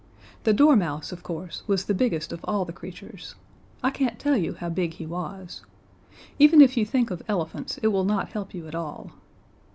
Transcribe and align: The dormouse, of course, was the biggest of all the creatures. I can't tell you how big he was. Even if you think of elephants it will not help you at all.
The 0.45 0.53
dormouse, 0.53 1.11
of 1.11 1.21
course, 1.21 1.61
was 1.67 1.85
the 1.85 1.93
biggest 1.93 2.33
of 2.33 2.39
all 2.45 2.65
the 2.65 2.73
creatures. 2.73 3.35
I 3.83 3.91
can't 3.91 4.17
tell 4.17 4.35
you 4.35 4.53
how 4.53 4.69
big 4.69 4.93
he 4.95 5.05
was. 5.05 5.61
Even 6.39 6.59
if 6.59 6.75
you 6.75 6.87
think 6.87 7.11
of 7.11 7.21
elephants 7.27 7.77
it 7.83 7.89
will 7.89 8.03
not 8.03 8.29
help 8.31 8.51
you 8.51 8.67
at 8.67 8.73
all. 8.73 9.11